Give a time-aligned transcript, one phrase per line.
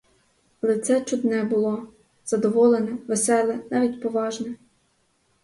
[0.61, 1.87] Лице чудне було:
[2.25, 4.55] задоволене, веселе, навіть поважне.